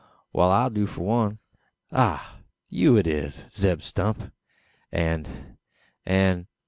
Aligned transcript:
"Wal; 0.33 0.49
I 0.49 0.69
do 0.69 0.87
for 0.87 1.01
one; 1.03 1.29
an" 1.31 1.37
"Ah! 1.91 2.39
you 2.71 2.97
it 2.97 3.05
is, 3.05 3.45
Zeb 3.51 3.81
Stump! 3.83 4.33
and 4.91 5.57
and 6.07 6.47